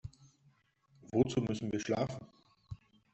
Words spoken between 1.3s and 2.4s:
müssen wir schlafen?